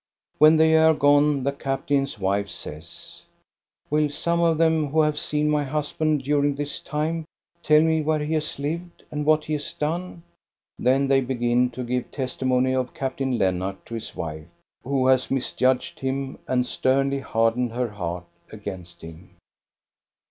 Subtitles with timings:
[0.39, 3.21] When they are gone the captain's wife says:"
[3.91, 7.25] Will some of them who have seen my husband dur ing this time
[7.61, 10.23] tell me where he has lived, and what he has done?"
[10.79, 14.47] Then they begin to give testimony of Captain Lennart to his wife,
[14.83, 19.29] who has misjudged him and sternly hardened her heart against him.